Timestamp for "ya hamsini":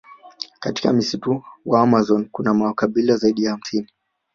3.43-3.87